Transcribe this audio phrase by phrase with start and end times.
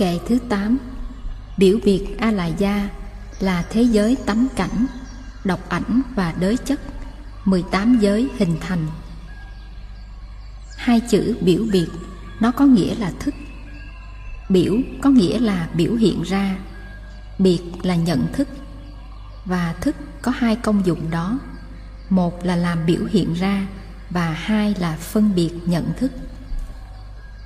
[0.00, 0.78] Kệ thứ 8
[1.58, 2.88] Biểu biệt A La Gia
[3.40, 4.86] là thế giới tánh cảnh,
[5.44, 6.80] độc ảnh và đới chất,
[7.44, 8.86] 18 giới hình thành.
[10.76, 11.86] Hai chữ biểu biệt
[12.40, 13.34] nó có nghĩa là thức.
[14.48, 16.56] Biểu có nghĩa là biểu hiện ra,
[17.38, 18.48] biệt là nhận thức.
[19.44, 21.38] Và thức có hai công dụng đó.
[22.08, 23.66] Một là làm biểu hiện ra
[24.10, 26.12] và hai là phân biệt nhận thức.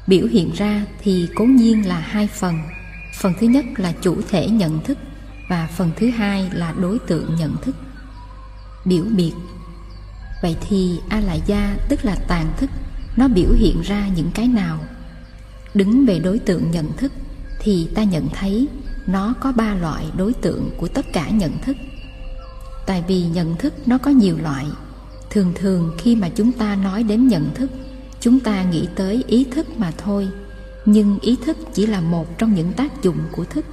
[0.06, 2.58] Biểu hiện ra thì cố nhiên là hai phần.
[3.14, 4.98] Phần thứ nhất là chủ thể nhận thức
[5.48, 7.76] và phần thứ hai là đối tượng nhận thức.
[8.84, 9.32] Biểu biệt.
[10.42, 12.70] Vậy thì a la gia tức là tàn thức,
[13.16, 14.78] nó biểu hiện ra những cái nào?
[15.74, 17.12] Đứng về đối tượng nhận thức
[17.60, 18.68] thì ta nhận thấy
[19.06, 21.76] nó có ba loại đối tượng của tất cả nhận thức.
[22.86, 24.66] Tại vì nhận thức nó có nhiều loại,
[25.30, 27.70] thường thường khi mà chúng ta nói đến nhận thức
[28.24, 30.28] chúng ta nghĩ tới ý thức mà thôi,
[30.84, 33.64] nhưng ý thức chỉ là một trong những tác dụng của thức.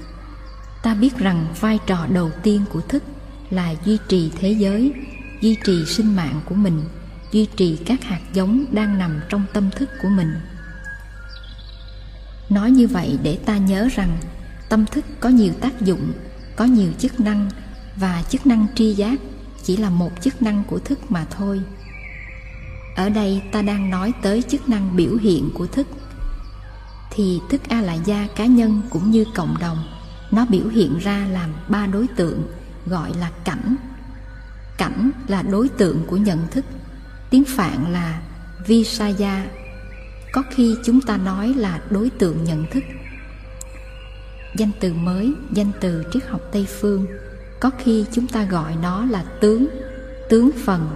[0.83, 3.03] Ta biết rằng vai trò đầu tiên của thức
[3.49, 4.93] là duy trì thế giới,
[5.41, 6.81] duy trì sinh mạng của mình,
[7.31, 10.33] duy trì các hạt giống đang nằm trong tâm thức của mình.
[12.49, 14.17] Nói như vậy để ta nhớ rằng
[14.69, 16.11] tâm thức có nhiều tác dụng,
[16.55, 17.49] có nhiều chức năng,
[17.95, 19.19] và chức năng tri giác
[19.63, 21.61] chỉ là một chức năng của thức mà thôi
[22.95, 25.87] ở đây ta đang nói tới chức năng biểu hiện của thức.
[27.11, 29.83] Thì thức a la gia cá nhân cũng như cộng đồng,
[30.31, 32.43] nó biểu hiện ra làm ba đối tượng,
[32.85, 33.75] gọi là cảnh.
[34.77, 36.65] Cảnh là đối tượng của nhận thức,
[37.29, 38.21] tiếng phạn là
[38.67, 39.45] visaya.
[40.31, 42.83] Có khi chúng ta nói là đối tượng nhận thức.
[44.55, 47.05] Danh từ mới, danh từ triết học tây phương,
[47.59, 49.67] có khi chúng ta gọi nó là tướng
[50.29, 50.89] tướng phần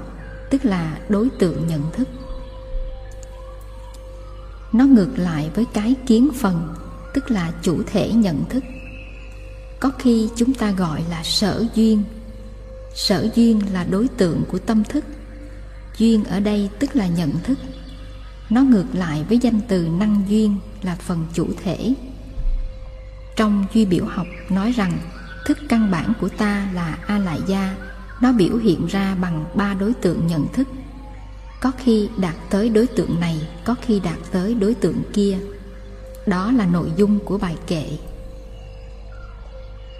[0.50, 2.08] tức là đối tượng nhận thức.
[4.74, 6.74] Nó ngược lại với cái kiến phần,
[7.14, 8.64] tức là chủ thể nhận thức.
[9.80, 12.04] Có khi chúng ta gọi là sở duyên.
[12.96, 15.06] Sở duyên là đối tượng của tâm thức.
[15.98, 17.60] Duyên ở đây tức là nhận thức.
[18.50, 21.94] Nó ngược lại với danh từ năng duyên là phần chủ thể.
[23.36, 24.98] Trong duy biểu học nói rằng,
[25.46, 27.76] thức căn bản của ta là a lại gia
[28.22, 30.68] nó biểu hiện ra bằng ba đối tượng nhận thức.
[31.62, 35.38] Có khi đạt tới đối tượng này, có khi đạt tới đối tượng kia.
[36.26, 37.86] Đó là nội dung của bài kệ.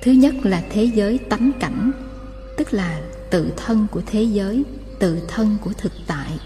[0.02, 1.92] Thứ nhất là thế giới tánh cảnh,
[2.58, 4.64] tức là tự thân của thế giới,
[5.00, 6.40] tự thân của thực tại.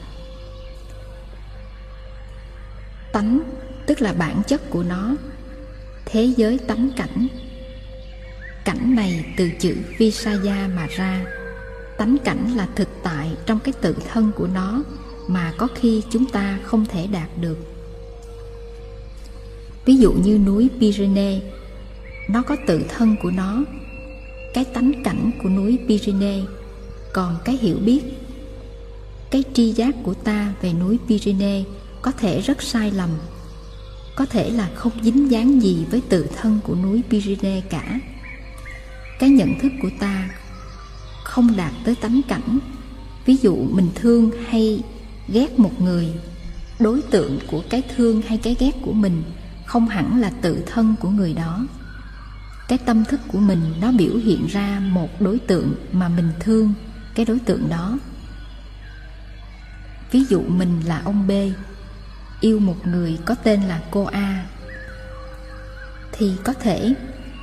[3.13, 3.39] Tánh,
[3.85, 5.15] tức là bản chất của nó.
[6.05, 7.27] Thế giới tánh cảnh.
[8.65, 11.38] Cảnh này từ chữ visaya mà ra
[11.99, 14.83] tánh cảnh là thực tại trong cái tự thân của nó
[15.27, 17.57] mà có khi chúng ta không thể đạt được.
[19.85, 21.43] Ví dụ như núi Pyrenees
[22.29, 23.63] nó có tự thân của nó.
[24.53, 26.43] Cái tánh cảnh của núi Pyrenees
[27.13, 28.01] còn cái hiểu biết,
[29.31, 31.65] cái tri giác của ta về núi Pyrenees
[32.01, 33.09] có thể rất sai lầm,
[34.15, 37.99] có thể là không dính dáng gì với tự thân của núi Pyrenees cả.
[39.19, 40.29] Cái nhận thức của ta
[41.29, 42.59] không đạt tới tánh cảnh.
[43.25, 44.83] Ví dụ mình thương hay
[45.27, 46.13] ghét một người,
[46.79, 49.23] đối tượng của cái thương hay cái ghét của mình
[49.65, 51.65] không hẳn là tự thân của người đó.
[52.67, 56.73] Cái tâm thức của mình nó biểu hiện ra một đối tượng mà mình thương,
[57.15, 57.97] cái đối tượng đó.
[60.11, 61.31] Ví dụ mình là ông b,
[62.41, 64.45] yêu một người có tên là cô a,
[66.11, 66.93] thì có thể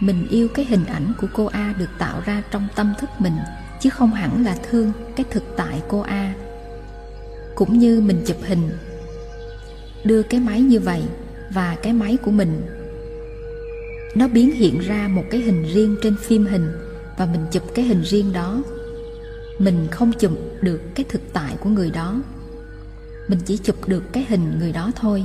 [0.01, 3.37] mình yêu cái hình ảnh của cô a được tạo ra trong tâm thức mình
[3.81, 6.35] chứ không hẳn là thương cái thực tại cô a.
[7.55, 8.71] Cũng như mình chụp hình,
[10.05, 11.03] đưa cái máy như vậy
[11.51, 12.63] và cái máy của mình,
[14.15, 16.73] nó biến hiện ra một cái hình riêng trên phim hình
[17.19, 18.63] và mình chụp cái hình riêng đó.
[19.59, 22.21] Mình không chụp được cái thực tại của người đó,
[23.29, 25.25] mình chỉ chụp được cái hình người đó thôi.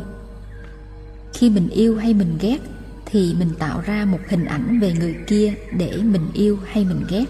[1.33, 2.57] Khi mình yêu hay mình ghét
[3.05, 7.03] thì mình tạo ra một hình ảnh về người kia để mình yêu hay mình
[7.09, 7.25] ghét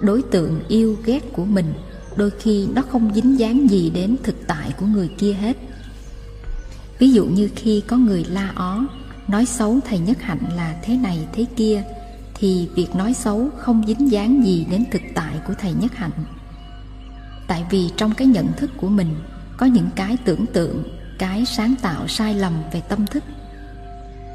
[0.00, 1.74] đối tượng yêu ghét của mình,
[2.16, 5.56] đôi khi nó không dính dáng gì đến thực tại của người kia hết.
[6.98, 8.86] Ví dụ như khi có người la ó,
[9.28, 11.82] nói xấu thầy nhất hạnh là thế này thế kia,
[12.34, 16.24] thì việc nói xấu không dính dáng gì đến thực tại của thầy nhất hạnh.
[17.46, 19.14] Tại vì trong cái nhận thức của mình,
[19.56, 20.82] có những cái tưởng tượng,
[21.18, 23.24] cái sáng tạo sai lầm về tâm thức.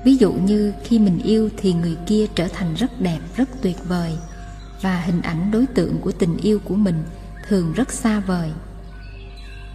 [0.05, 3.77] Ví dụ như khi mình yêu thì người kia trở thành rất đẹp, rất tuyệt
[3.87, 4.13] vời
[4.83, 7.03] và hình ảnh đối tượng của tình yêu của mình
[7.47, 8.51] thường rất xa vời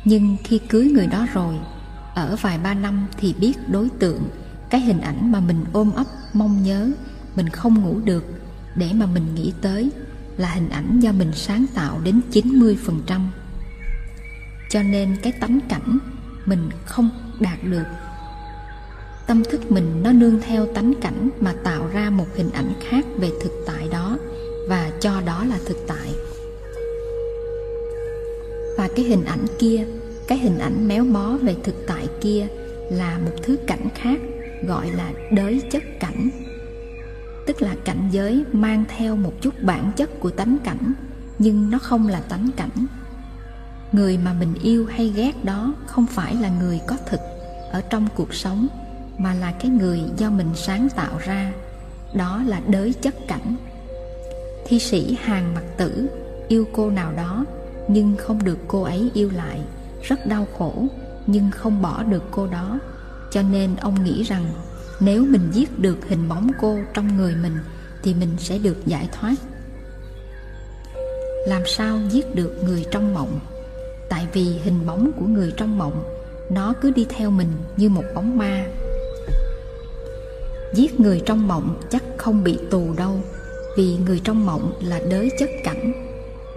[0.08, 1.54] nhưng khi cưới người đó rồi,
[2.14, 4.22] ở vài ba năm thì biết đối tượng,
[4.70, 6.90] cái hình ảnh mà mình ôm ấp, mong nhớ,
[7.36, 8.24] mình không ngủ được,
[8.76, 9.90] để mà mình nghĩ tới
[10.36, 13.20] là hình ảnh do mình sáng tạo đến 90%.
[14.70, 15.98] Cho nên cái tánh cảnh
[16.46, 17.86] mình không đạt được.
[19.26, 23.04] Tâm thức mình nó nương theo tánh cảnh mà tạo ra một hình ảnh khác
[23.16, 24.07] về thực tại đó
[25.00, 26.14] cho đó là thực tại.
[28.76, 29.86] Và cái hình ảnh kia,
[30.26, 32.46] cái hình ảnh méo mó về thực tại kia
[32.90, 34.18] là một thứ cảnh khác
[34.66, 36.28] gọi là đới chất cảnh.
[37.46, 40.92] Tức là cảnh giới mang theo một chút bản chất của tánh cảnh
[41.38, 42.86] nhưng nó không là tánh cảnh.
[43.92, 47.20] Người mà mình yêu hay ghét đó không phải là người có thực
[47.72, 48.68] ở trong cuộc sống
[49.18, 51.52] mà là cái người do mình sáng tạo ra.
[52.14, 53.56] Đó là đới chất cảnh
[54.68, 56.06] thi sĩ hàng mặc tử
[56.48, 57.44] yêu cô nào đó,
[57.88, 59.60] nhưng không được cô ấy yêu lại.
[60.02, 60.86] Rất đau khổ,
[61.26, 62.78] nhưng không bỏ được cô đó.
[63.30, 64.44] Cho nên ông nghĩ rằng,
[65.00, 67.56] nếu mình giết được hình bóng cô trong người mình,
[68.02, 69.34] thì mình sẽ được giải thoát.
[71.46, 73.40] Làm sao giết được người trong mộng?
[74.08, 76.04] Tại vì hình bóng của người trong mộng,
[76.50, 78.66] nó cứ đi theo mình như một bóng ma.
[80.74, 83.20] Giết người trong mộng chắc không bị tù đâu
[83.78, 85.92] vì người trong mộng là đới chất cảnh.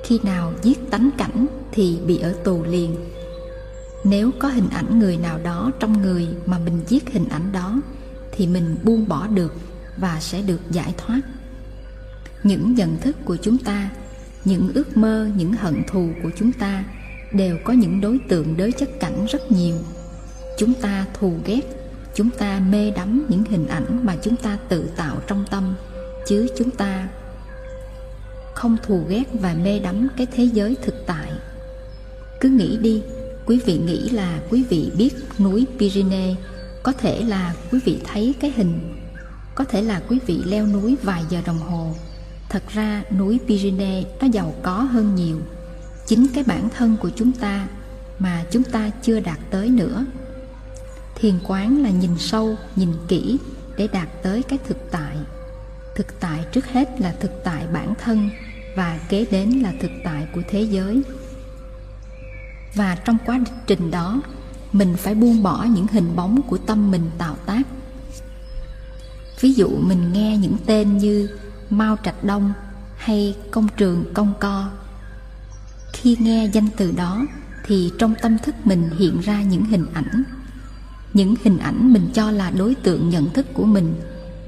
[0.03, 2.95] Khi nào giết tánh cảnh thì bị ở tù liền.
[4.03, 7.81] Nếu có hình ảnh người nào đó trong người mà mình giết hình ảnh đó,
[8.31, 9.56] thì mình buông bỏ được
[9.97, 11.21] và sẽ được giải thoát.
[12.44, 13.89] Những nhận thức của chúng ta,
[14.45, 16.83] những ước mơ, những hận thù của chúng ta
[17.33, 19.75] đều có những đối tượng đới chất cảnh rất nhiều.
[20.57, 21.62] Chúng ta thù ghét,
[22.15, 25.75] chúng ta mê đắm những hình ảnh mà chúng ta tự tạo trong tâm
[26.27, 27.07] chứ chúng ta
[28.56, 31.31] không thù ghét và mê đắm cái thế giới thực tại.
[32.39, 33.01] Cứ nghĩ đi,
[33.45, 36.38] quý vị nghĩ là quý vị biết núi Pyrenees
[36.83, 38.95] có thể là quý vị thấy cái hình,
[39.56, 41.95] có thể là quý vị leo núi vài giờ đồng hồ.
[42.50, 45.38] Thật ra, núi Pyrenees nó giàu có hơn nhiều.
[46.06, 47.68] Chính cái bản thân của chúng ta
[48.19, 50.06] mà chúng ta chưa đạt tới nữa.
[51.15, 53.38] Thiền quán là nhìn sâu, nhìn kỹ
[53.77, 55.15] để đạt tới cái thực tại
[55.95, 58.29] thực tại trước hết là thực tại bản thân
[58.75, 61.01] và kế đến là thực tại của thế giới.
[62.75, 64.21] Và trong quá trình đó,
[64.71, 67.61] mình phải buông bỏ những hình bóng của tâm mình tạo tác.
[69.39, 71.29] Ví dụ mình nghe những tên như
[71.69, 72.53] mao trạch đông
[72.97, 74.69] hay công trường công co.
[75.94, 77.25] Khi nghe danh từ đó
[77.65, 80.23] thì trong tâm thức mình hiện ra những hình ảnh.
[81.13, 83.94] Những hình ảnh mình cho là đối tượng nhận thức của mình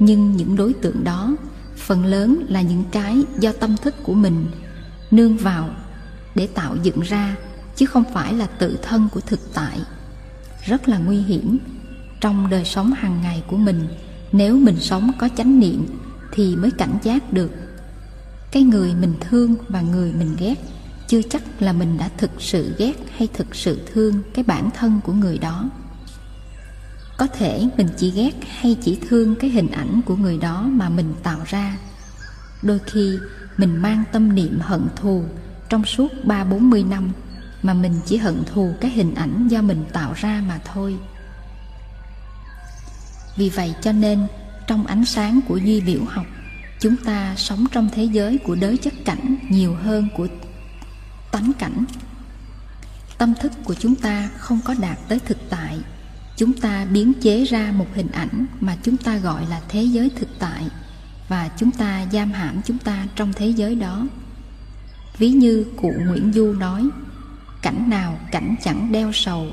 [0.05, 1.35] nhưng những đối tượng đó,
[1.77, 4.45] phần lớn là những cái do tâm thức của mình
[5.11, 5.69] nương vào
[6.35, 7.35] để tạo dựng ra,
[7.75, 9.79] chứ không phải là tự thân của thực tại.
[10.65, 11.57] Rất là nguy hiểm.
[12.21, 13.87] Trong đời sống hàng ngày của mình,
[14.31, 15.85] nếu mình sống có chánh niệm
[16.31, 17.51] thì mới cảnh giác được.
[18.51, 20.55] Cái người mình thương và người mình ghét
[21.07, 24.99] chưa chắc là mình đã thực sự ghét hay thực sự thương cái bản thân
[25.03, 25.69] của người đó
[27.23, 30.89] có thể mình chỉ ghét hay chỉ thương cái hình ảnh của người đó mà
[30.89, 31.77] mình tạo ra.
[32.61, 33.17] Đôi khi,
[33.57, 35.23] mình mang tâm niệm hận thù
[35.69, 37.11] trong suốt ba bốn mươi năm
[37.61, 40.97] mà mình chỉ hận thù cái hình ảnh do mình tạo ra mà thôi.
[43.37, 44.27] Vì vậy cho nên,
[44.67, 46.25] trong ánh sáng của duy biểu học,
[46.79, 50.27] chúng ta sống trong thế giới của đới chất cảnh nhiều hơn của
[51.31, 51.85] tánh cảnh.
[53.17, 55.79] Tâm thức của chúng ta không có đạt tới thực tại
[56.37, 60.09] chúng ta biến chế ra một hình ảnh mà chúng ta gọi là thế giới
[60.09, 60.67] thực tại
[61.27, 64.07] và chúng ta giam hãm chúng ta trong thế giới đó.
[65.17, 66.89] Ví như cụ nguyễn du nói,
[67.61, 69.47] cảnh nào cảnh chẳng đeo sầu,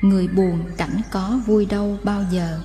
[0.00, 2.60] người buồn cảnh có vui đâu bao giờ.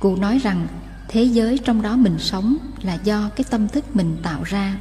[0.00, 0.66] Cụ nói rằng,
[1.08, 4.76] thế giới trong đó mình sống là do cái tâm thức mình tạo ra.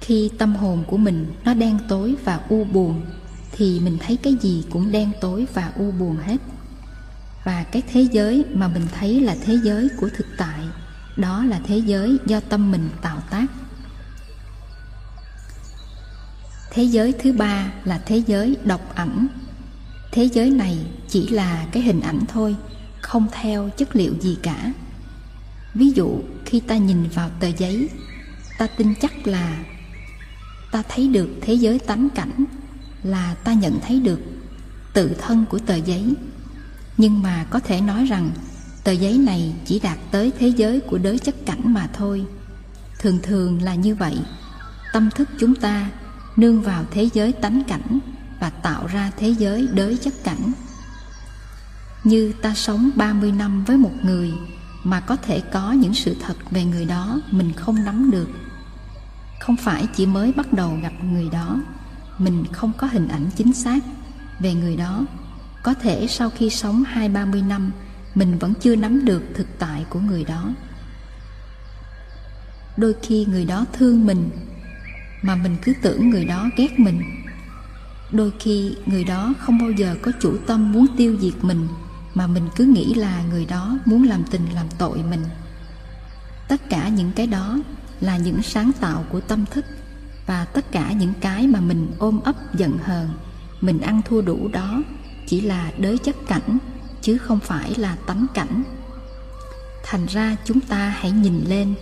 [0.00, 3.02] Khi tâm hồn của mình nó đen tối và u buồn
[3.52, 6.36] thì mình thấy cái gì cũng đen tối và u buồn hết.
[7.44, 10.60] Và cái thế giới mà mình thấy là thế giới của thực tại,
[11.16, 13.46] đó là thế giới do tâm mình tạo tác.
[16.70, 19.26] Thế giới thứ ba là thế giới độc ảnh.
[20.12, 20.78] Thế giới này
[21.08, 22.56] chỉ là cái hình ảnh thôi,
[23.00, 24.72] không theo chất liệu gì cả.
[25.74, 27.88] Ví dụ, khi ta nhìn vào tờ giấy,
[28.58, 29.64] ta tin chắc là
[30.70, 32.44] ta thấy được thế giới tánh cảnh
[33.02, 34.20] là ta nhận thấy được
[34.92, 36.14] tự thân của tờ giấy.
[36.98, 38.30] Nhưng mà có thể nói rằng
[38.84, 42.24] tờ giấy này chỉ đạt tới thế giới của đới chất cảnh mà thôi.
[42.98, 44.18] Thường thường là như vậy.
[44.92, 45.90] Tâm thức chúng ta
[46.36, 47.98] nương vào thế giới tánh cảnh
[48.40, 50.52] và tạo ra thế giới đới chất cảnh.
[52.04, 54.32] Như ta sống 30 năm với một người,
[54.84, 58.28] mà có thể có những sự thật về người đó mình không nắm được.
[59.40, 61.56] Không phải chỉ mới bắt đầu gặp người đó
[62.24, 63.78] mình không có hình ảnh chính xác.
[64.40, 65.06] Về người đó,
[65.62, 67.70] có thể sau khi sống hai, ba mươi năm,
[68.14, 70.50] mình vẫn chưa nắm được thực tại của người đó.
[72.76, 74.30] Đôi khi người đó thương mình,
[75.22, 77.02] mà mình cứ tưởng người đó ghét mình.
[78.12, 81.68] Đôi khi người đó không bao giờ có chủ tâm muốn tiêu diệt mình,
[82.14, 85.22] mà mình cứ nghĩ là người đó muốn làm tình làm tội mình.
[86.48, 87.58] Tất cả những cái đó
[88.00, 89.64] là những sáng tạo của tâm thức
[90.26, 93.08] và tất cả những cái mà mình ôm ấp giận hờn,
[93.60, 94.82] mình ăn thua đủ đó
[95.26, 96.58] chỉ là đới chất cảnh,
[97.00, 98.62] chứ không phải là tánh cảnh.
[99.84, 101.74] Thành ra chúng ta hãy nhìn lên,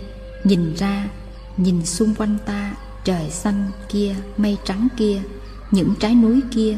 [0.43, 1.09] nhìn ra,
[1.57, 5.21] nhìn xung quanh ta, trời xanh kia, mây trắng kia,
[5.71, 6.77] những trái núi kia,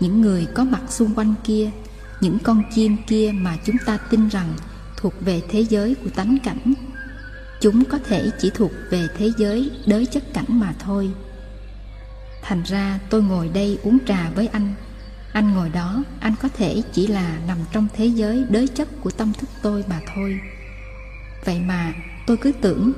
[0.00, 1.70] những người có mặt xung quanh kia,
[2.20, 4.54] những con chim kia mà chúng ta tin rằng
[4.96, 6.74] thuộc về thế giới của tánh cảnh
[7.62, 11.10] chúng có thể chỉ thuộc về thế giới, đới chất cảnh mà thôi.
[12.42, 14.74] Thành ra tôi ngồi đây uống trà với anh.
[15.32, 19.10] Anh ngồi đó, anh có thể chỉ là nằm trong thế giới đới chất của
[19.10, 20.40] tâm thức tôi mà thôi.
[21.44, 21.92] Vậy mà
[22.26, 22.92] tôi cứ tưởng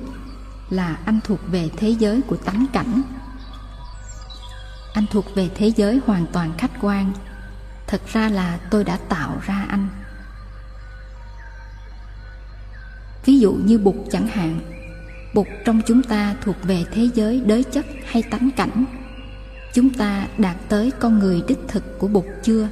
[0.71, 3.03] là anh thuộc về thế giới của tánh cảnh.
[4.93, 7.13] Anh thuộc về thế giới hoàn toàn khách quan.
[7.87, 9.89] Thật ra là tôi đã tạo ra anh.
[13.27, 14.61] Ví dụ như bụt chẳng hạn.
[15.35, 18.85] Bụt trong chúng ta thuộc về thế giới đới chất hay tánh cảnh.
[19.73, 22.69] Chúng ta đạt tới con người đích thực của bụt chưa?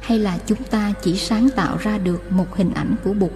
[0.00, 3.30] Hay là chúng ta chỉ sáng tạo ra được một hình ảnh của bụt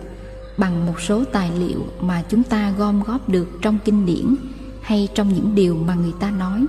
[0.57, 4.37] bằng một số tài liệu mà chúng ta gom góp được trong kinh điển
[4.83, 6.67] hay trong những điều mà người ta nói?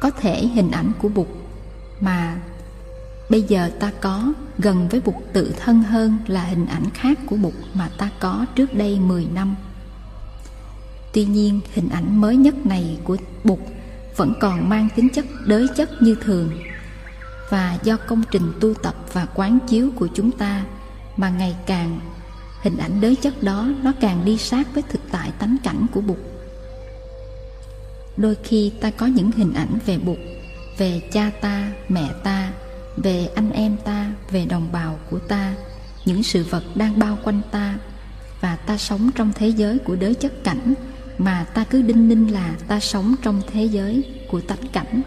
[0.00, 1.26] Có thể hình ảnh của bụt
[2.00, 2.40] mà
[3.30, 7.36] bây giờ ta có gần với bụt tự thân hơn là hình ảnh khác của
[7.36, 9.56] bụt mà ta có trước đây 10 năm.
[11.12, 13.58] Tuy nhiên, hình ảnh mới nhất này của bụt
[14.16, 16.50] vẫn còn mang tính chất đới chất như thường
[17.50, 20.64] và do công trình tu tập và quán chiếu của chúng ta
[21.16, 22.00] mà ngày càng
[22.62, 26.00] hình ảnh đới chất đó nó càng đi sát với thực tại tánh cảnh của
[26.00, 26.18] bụt
[28.16, 30.18] đôi khi ta có những hình ảnh về bụt
[30.78, 32.52] về cha ta mẹ ta
[32.96, 35.54] về anh em ta, về đồng bào của ta,
[36.04, 37.78] những sự vật đang bao quanh ta,
[38.40, 40.74] và ta sống trong thế giới của đới chất cảnh,
[41.18, 45.02] mà ta cứ đinh ninh là ta sống trong thế giới của tánh cảnh.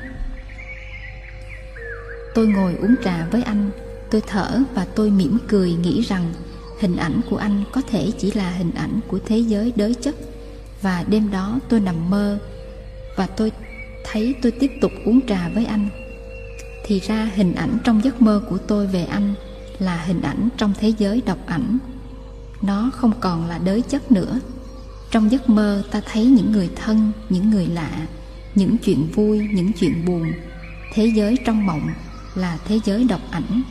[2.35, 3.69] Tôi ngồi uống trà với anh,
[4.11, 6.33] tôi thở và tôi mỉm cười nghĩ rằng
[6.79, 10.15] hình ảnh của anh có thể chỉ là hình ảnh của thế giới đới chất.
[10.81, 12.39] Và đêm đó tôi nằm mơ
[13.15, 13.51] và tôi
[14.03, 15.89] thấy tôi tiếp tục uống trà với anh
[16.83, 19.33] thì ra hình ảnh trong giấc mơ của tôi về anh
[19.79, 21.77] là hình ảnh trong thế giới độc ảnh.
[22.61, 24.39] Nó không còn là đới chất nữa.
[25.11, 28.07] Trong giấc mơ, ta thấy những người thân, những người lạ,
[28.55, 30.31] những chuyện vui, những chuyện buồn.
[30.93, 31.89] Thế giới trong mộng
[32.35, 33.61] là thế giới độc ảnh.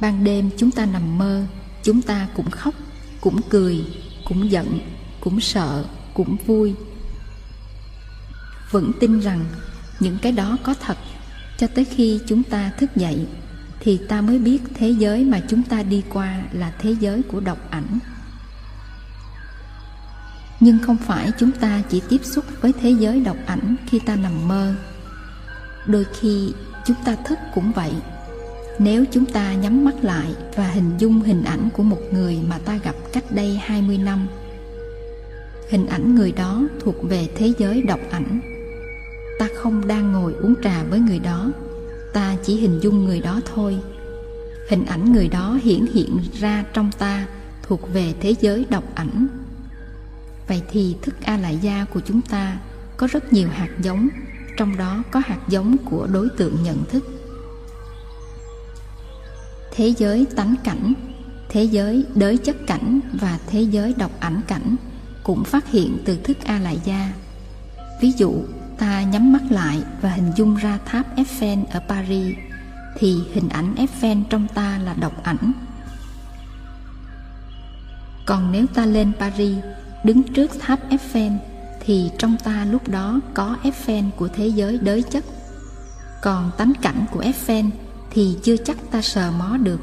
[0.00, 1.44] Ban đêm chúng ta nằm mơ,
[1.82, 2.74] chúng ta cũng khóc,
[3.20, 3.84] cũng cười,
[4.24, 4.80] cũng giận,
[5.20, 6.74] cũng sợ, cũng vui.
[8.70, 9.44] Vẫn tin rằng
[10.00, 10.96] những cái đó có thật
[11.58, 13.26] cho tới khi chúng ta thức dậy,
[13.80, 17.40] thì ta mới biết thế giới mà chúng ta đi qua là thế giới của
[17.40, 17.98] độc ảnh.
[20.60, 24.16] Nhưng không phải chúng ta chỉ tiếp xúc với thế giới độc ảnh khi ta
[24.16, 24.74] nằm mơ.
[25.86, 26.52] Đôi khi
[26.86, 27.92] chúng ta thức cũng vậy.
[28.78, 32.58] Nếu chúng ta nhắm mắt lại và hình dung hình ảnh của một người mà
[32.58, 34.26] ta gặp cách đây 20 năm,
[35.68, 38.57] Hình ảnh người đó thuộc về thế giới độc ảnh.
[39.38, 41.50] Ta không đang ngồi uống trà với người đó.
[42.12, 43.78] Ta chỉ hình dung người đó thôi.
[44.70, 47.26] Hình ảnh người đó hiển hiện ra trong ta,
[47.62, 49.26] thuộc về thế giới độc ảnh.
[50.48, 52.58] Vậy thì thức A lại gia của chúng ta
[52.96, 54.08] có rất nhiều hạt giống,
[54.56, 57.04] Trong đó có hạt giống của đối tượng nhận thức.
[59.72, 60.94] Thế giới tánh cảnh,
[61.48, 64.76] Thế giới đới chất cảnh và thế giới độc ảnh cảnh
[65.24, 67.12] Cũng phát hiện từ thức A lại gia
[68.00, 68.34] Ví dụ
[68.78, 72.36] ta nhắm mắt lại và hình dung ra tháp Eiffel ở Paris,
[72.96, 75.52] Thì hình ảnh Eiffel trong ta là độc ảnh.
[78.26, 79.56] Còn nếu ta lên Paris,
[80.04, 81.36] đứng trước tháp Eiffel,
[81.80, 85.24] thì trong ta lúc đó có Eiffel của thế giới đới chất.
[86.22, 87.70] Còn tánh cảnh của Eiffel
[88.10, 89.80] thì chưa chắc ta sờ mó được.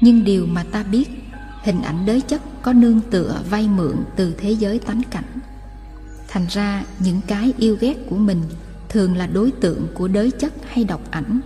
[0.00, 1.08] Nhưng điều mà ta biết,
[1.62, 5.37] hình ảnh đới chất có nương tựa vay mượn từ thế giới tánh cảnh
[6.28, 8.42] thành ra, những cái yêu ghét của mình
[8.88, 11.40] thường là đối tượng của đới chất hay độc ảnh.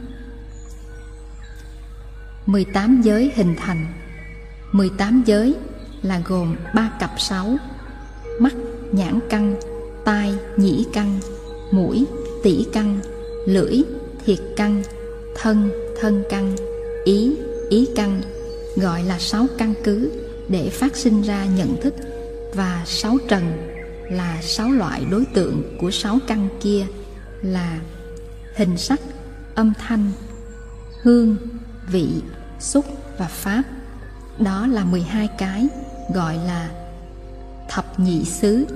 [2.47, 3.87] 18 giới hình thành.
[4.73, 5.55] 18 giới
[6.03, 7.57] là gồm ba cặp sáu,
[8.41, 8.55] mắt,
[8.93, 9.55] nhãn căn,
[10.05, 11.21] tai, nhĩ căn,
[11.71, 12.07] mũi
[12.43, 13.01] tỷ căn,
[13.47, 13.83] lưỡi,
[14.27, 14.83] thiệt căn,
[15.35, 15.71] thân
[16.01, 16.57] thân căn,
[17.05, 17.37] ý
[17.71, 18.21] ý căn,
[18.77, 20.11] gọi là sáu căn cứ
[20.49, 21.95] để phát sinh ra nhận thức
[22.55, 23.72] và sáu trần
[24.12, 26.87] là sáu loại đối tượng của sáu căn kia
[27.42, 27.81] là
[28.54, 29.00] hình sắc,
[29.54, 30.11] âm thanh,
[31.02, 31.37] hương,
[31.87, 32.09] vị,
[32.61, 32.85] xúc
[33.19, 33.62] và pháp.
[34.38, 35.66] Đó là 12 cái
[36.14, 36.71] gọi là
[37.69, 38.66] thập nhị xứ.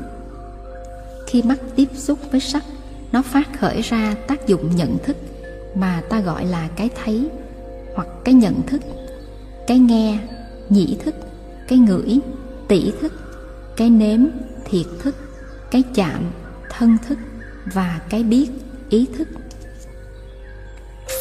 [1.27, 2.65] Khi mắt tiếp xúc với sắc,
[3.13, 5.17] nó phát khởi ra tác dụng nhận thức
[5.75, 7.29] mà ta gọi là cái thấy
[7.95, 8.83] hoặc cái nhận thức,
[9.67, 10.19] cái nghe
[10.69, 11.15] nhĩ thức,
[11.69, 12.21] cái ngửi
[12.69, 13.13] tỷ thức,
[13.77, 14.21] cái nếm,
[14.65, 15.15] thiệt thức
[15.71, 16.25] cái chạm
[16.71, 17.19] thân thức
[17.73, 18.49] và cái biết
[18.91, 19.29] ý thức.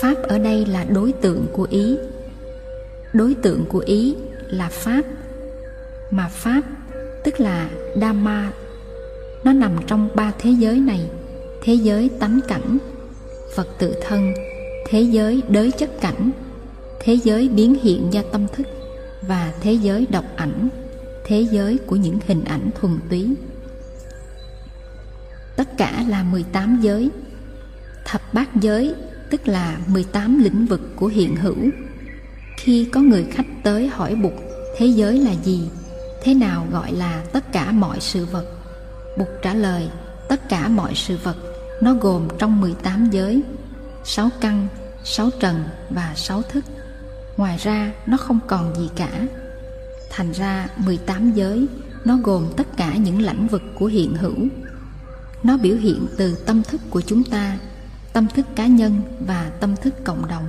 [0.01, 1.97] Pháp ở đây là đối tượng của ý.
[3.13, 4.15] Đối tượng của ý
[4.47, 5.01] là pháp.
[6.11, 6.61] Mà pháp,
[7.23, 7.69] tức là
[8.01, 8.51] dhamma,
[9.43, 11.09] nó nằm trong ba thế giới này.
[11.63, 12.77] Thế giới tánh cảnh
[13.55, 14.33] vật tự thân,
[14.87, 16.31] thế giới đới chất cảnh,
[16.99, 18.67] thế giới biến hiện do tâm thức
[19.27, 20.69] và thế giới độc ảnh,
[21.23, 23.35] thế giới của những hình ảnh thuần túy
[25.55, 27.09] tất cả là 18 giới.
[28.05, 28.95] Thập bát giới
[29.29, 31.57] tức là 18 lĩnh vực của hiện hữu.
[32.57, 34.33] Khi có người khách tới hỏi Bụt
[34.77, 35.69] thế giới là gì?
[36.23, 38.45] Thế nào gọi là tất cả mọi sự vật?
[39.17, 39.89] Bụt trả lời
[40.29, 41.37] tất cả mọi sự vật
[41.81, 43.41] nó gồm trong 18 giới.
[44.03, 44.67] 6 căn,
[45.03, 46.65] 6 trần và 6 thức.
[47.37, 49.27] Ngoài ra nó không còn gì cả.
[50.09, 51.67] Thành ra 18 giới
[52.05, 54.35] Nó gồm tất cả những lãnh vực của hiện hữu.
[55.45, 57.57] Nó biểu hiện từ tâm thức của chúng ta,
[58.13, 60.47] Tâm thức cá nhân và tâm thức cộng đồng.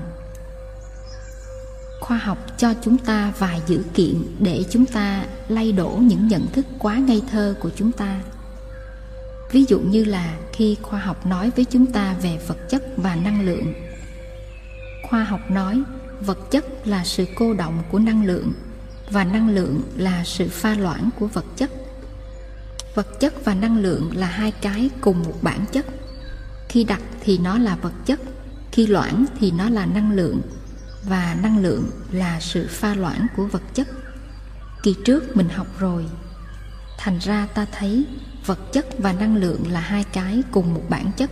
[2.01, 6.47] Khoa học cho chúng ta vài dữ kiện Để chúng ta lay đổ những nhận
[6.53, 8.21] thức quá ngây thơ của chúng ta.
[9.53, 13.15] Ví dụ như là khi khoa học nói với chúng ta về vật chất và
[13.15, 13.73] năng lượng.
[15.09, 15.83] Khoa học nói
[16.21, 18.53] vật chất là sự cô động của năng lượng
[19.11, 21.71] và năng lượng là sự pha loãng của vật chất
[22.97, 25.87] vật chất và năng lượng là hai cái cùng một bản chất.
[26.69, 28.21] Khi đặc thì nó là vật chất,
[28.73, 30.41] khi loãng thì nó là năng lượng,
[31.09, 33.89] và năng lượng là sự pha loãng của vật chất.
[34.83, 36.07] Kỳ trước mình học rồi,
[36.99, 38.07] thành ra ta thấy
[38.47, 41.31] vật chất và năng lượng là hai cái cùng một bản chất.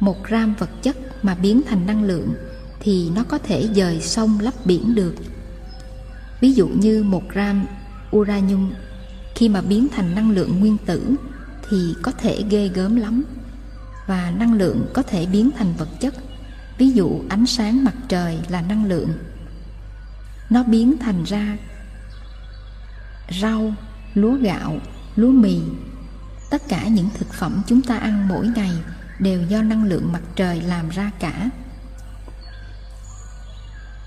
[0.00, 2.34] Một gram vật chất mà biến thành năng lượng
[2.80, 5.14] thì nó có thể dời sông lấp biển được.
[6.40, 7.66] Ví dụ như một gram
[8.16, 8.72] uranium.
[9.34, 11.14] Khi mà biến thành năng lượng nguyên tử
[11.70, 13.24] thì có thể ghê gớm lắm,
[14.06, 16.14] và năng lượng có thể biến thành vật chất.
[16.78, 19.12] Ví dụ, ánh sáng mặt trời là năng lượng.
[20.50, 21.56] Nó biến thành ra
[23.40, 23.74] rau,
[24.14, 24.78] lúa gạo,
[25.16, 25.60] lúa mì.
[26.50, 28.72] Tất cả những thực phẩm chúng ta ăn mỗi ngày
[29.18, 31.50] đều do năng lượng mặt trời làm ra cả.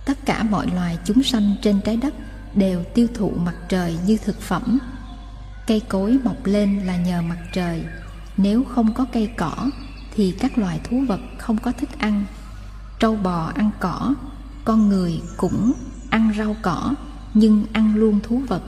[0.06, 2.14] Tất cả mọi loài chúng sanh trên trái đất
[2.56, 4.80] đều tiêu thụ mặt trời như thực phẩm.
[5.68, 7.86] Cây cối mọc lên là nhờ mặt trời.
[8.38, 9.70] Nếu không có cây cỏ,
[10.16, 12.26] thì các loài thú vật không có thức ăn.
[13.00, 14.14] Trâu bò ăn cỏ,
[14.66, 15.74] con người cũng
[16.10, 16.94] ăn rau cỏ,
[17.34, 18.64] nhưng ăn luôn thú vật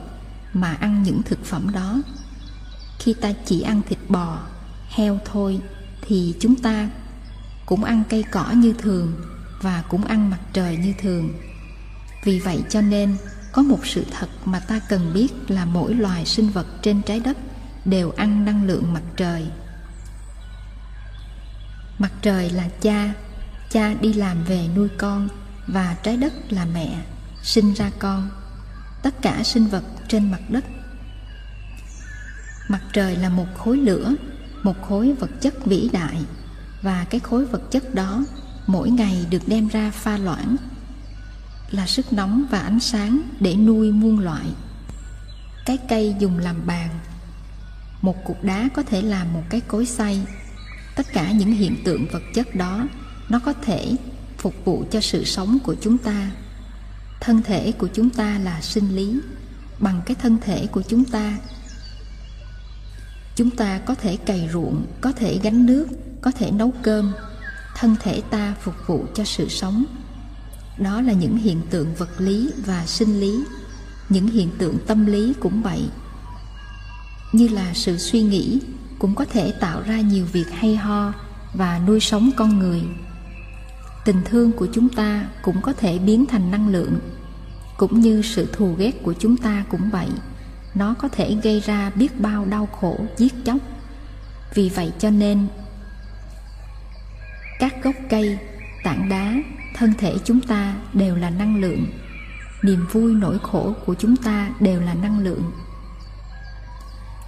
[0.52, 2.02] mà ăn những thực phẩm đó.
[2.98, 4.38] Khi ta chỉ ăn thịt bò,
[4.88, 5.60] heo thôi,
[6.02, 6.88] thì chúng ta
[7.66, 9.12] cũng ăn cây cỏ như thường
[9.62, 11.30] và cũng ăn mặt trời như thường.
[12.24, 13.16] Vì vậy cho nên
[13.56, 17.20] có một sự thật mà ta cần biết là mỗi loài sinh vật trên trái
[17.20, 17.36] đất
[17.84, 19.46] đều ăn năng lượng mặt trời.
[21.98, 23.12] Mặt trời là cha
[23.70, 25.28] cha đi làm về nuôi con
[25.66, 26.98] và trái đất là mẹ,
[27.42, 28.30] sinh ra con.
[29.02, 30.64] Tất cả sinh vật trên mặt đất.
[32.68, 34.14] Mặt trời là một khối lửa,
[34.62, 36.24] một khối vật chất vĩ đại
[36.82, 38.24] và cái khối vật chất đó
[38.66, 40.56] mỗi ngày được đem ra pha loãng
[41.70, 44.46] là sức nóng và ánh sáng để nuôi muôn loại
[45.66, 46.88] cái cây dùng làm bàn.
[48.02, 50.26] Một cục đá có thể làm một cái cối xay.
[50.96, 52.88] Tất cả những hiện tượng vật chất đó,
[53.28, 53.96] nó có thể
[54.38, 56.30] phục vụ cho sự sống của chúng ta.
[57.20, 59.20] Thân thể của chúng ta là sinh lý,
[59.78, 61.38] bằng cái thân thể của chúng ta.
[63.36, 65.86] Chúng ta có thể cày ruộng, có thể gánh nước,
[66.20, 67.12] có thể nấu cơm.
[67.76, 69.84] Thân thể ta phục vụ cho sự sống
[70.78, 73.44] đó là những hiện tượng vật lý và sinh lý.
[74.08, 75.82] Những hiện tượng tâm lý cũng vậy.
[77.32, 78.60] Như là sự suy nghĩ
[78.98, 81.12] cũng có thể tạo ra nhiều việc hay ho
[81.54, 82.82] và nuôi sống con người.
[84.04, 87.00] Tình thương của chúng ta cũng có thể biến thành năng lượng,
[87.76, 90.08] cũng như sự thù ghét của chúng ta cũng vậy.
[90.74, 93.56] Nó có thể gây ra biết bao đau khổ, giết chóc.
[94.54, 95.46] Vì vậy cho nên,
[97.58, 98.38] các gốc cây,
[98.84, 99.34] tảng đá
[99.76, 101.86] thân thể chúng ta đều là năng lượng.
[102.62, 105.52] Niềm vui nỗi khổ của chúng ta đều là năng lượng.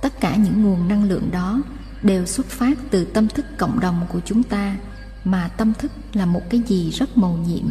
[0.02, 1.60] Tất cả những nguồn năng lượng đó
[2.02, 4.76] đều xuất phát từ tâm thức cộng đồng của chúng ta,
[5.24, 7.64] mà tâm thức là một cái gì rất màu nhiệm.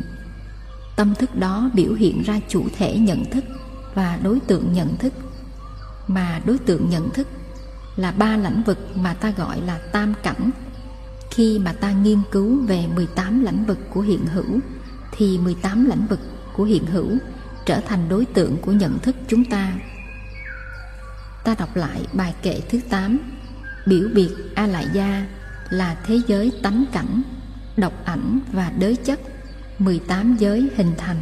[0.96, 3.44] Tâm thức đó biểu hiện ra chủ thể nhận thức
[3.94, 5.14] và đối tượng nhận thức.
[6.08, 7.28] Mà đối tượng nhận thức
[7.96, 10.50] là ba lãnh vực mà ta gọi là tam cảnh
[11.32, 14.60] khi mà ta nghiên cứu về 18 lãnh vực của hiện hữu
[15.12, 16.20] thì 18 lãnh vực
[16.54, 17.18] của hiện hữu
[17.66, 19.74] trở thành đối tượng của nhận thức chúng ta.
[21.44, 23.20] Ta đọc lại bài kệ thứ 8
[23.86, 25.28] Biểu biệt A Lại Gia
[25.70, 27.22] là thế giới tánh cảnh,
[27.78, 29.20] độc ảnh và đới chất
[29.80, 31.18] 18 giới hình thành